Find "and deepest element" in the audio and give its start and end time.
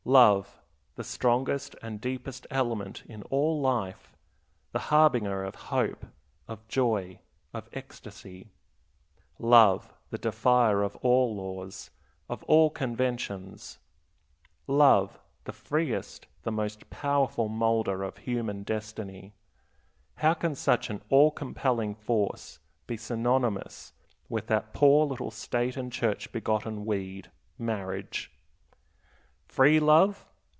1.83-3.03